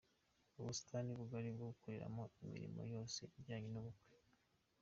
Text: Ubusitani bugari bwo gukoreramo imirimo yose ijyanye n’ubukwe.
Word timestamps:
Ubusitani 0.59 1.11
bugari 1.19 1.49
bwo 1.55 1.65
gukoreramo 1.71 2.23
imirimo 2.43 2.81
yose 2.93 3.19
ijyanye 3.39 3.67
n’ubukwe. 3.71 4.15